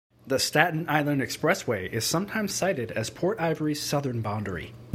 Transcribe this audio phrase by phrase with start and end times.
[0.25, 4.73] The Staten Island Expressway is sometimes cited as Port Ivory's southern boundary.